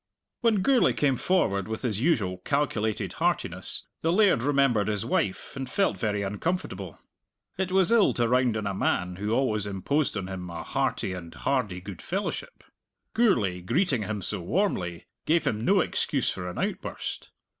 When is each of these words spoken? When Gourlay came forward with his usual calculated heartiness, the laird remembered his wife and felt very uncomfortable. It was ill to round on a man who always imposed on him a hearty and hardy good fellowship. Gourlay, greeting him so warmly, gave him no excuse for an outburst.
When 0.39 0.63
Gourlay 0.63 0.93
came 0.93 1.15
forward 1.15 1.67
with 1.67 1.83
his 1.83 1.99
usual 2.01 2.39
calculated 2.39 3.13
heartiness, 3.21 3.85
the 4.01 4.11
laird 4.11 4.41
remembered 4.41 4.87
his 4.87 5.05
wife 5.05 5.55
and 5.55 5.69
felt 5.69 5.95
very 5.95 6.23
uncomfortable. 6.23 6.97
It 7.55 7.71
was 7.71 7.91
ill 7.91 8.11
to 8.15 8.27
round 8.27 8.57
on 8.57 8.65
a 8.65 8.73
man 8.73 9.17
who 9.17 9.29
always 9.31 9.67
imposed 9.67 10.17
on 10.17 10.25
him 10.25 10.49
a 10.49 10.63
hearty 10.63 11.13
and 11.13 11.31
hardy 11.35 11.81
good 11.81 12.01
fellowship. 12.01 12.63
Gourlay, 13.13 13.61
greeting 13.61 14.01
him 14.01 14.23
so 14.23 14.39
warmly, 14.41 15.05
gave 15.27 15.45
him 15.45 15.63
no 15.63 15.81
excuse 15.81 16.31
for 16.31 16.49
an 16.49 16.57
outburst. 16.57 17.29